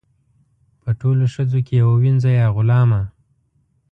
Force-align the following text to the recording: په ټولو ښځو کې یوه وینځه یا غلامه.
په 0.81 0.89
ټولو 0.99 1.25
ښځو 1.33 1.59
کې 1.67 1.73
یوه 1.81 1.95
وینځه 2.01 2.31
یا 2.39 2.47
غلامه. 2.55 3.01